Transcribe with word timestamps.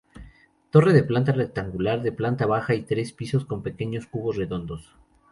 Torre 0.75 0.93
de 0.93 1.03
planta 1.09 1.31
rectangular 1.41 2.01
de 2.01 2.11
planta 2.11 2.47
baja 2.47 2.73
y 2.73 2.81
tres 2.81 3.11
pisos 3.13 3.45
con 3.45 3.61
pequeños 3.61 4.07
cubos 4.07 4.35
redondos. 4.35 4.95